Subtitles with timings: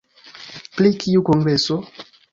[0.79, 1.79] Pri kiu kongreso?